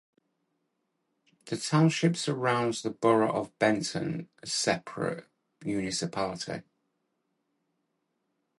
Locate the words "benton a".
3.59-4.47